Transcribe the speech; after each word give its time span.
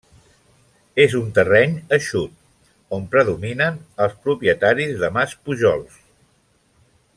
És 1.03 1.11
un 1.19 1.27
terreny 1.39 1.75
eixut, 1.97 2.33
on 2.99 3.05
predominen 3.17 3.79
els 4.07 4.17
propietaris 4.25 4.97
de 5.05 5.11
Maspujols. 5.19 6.01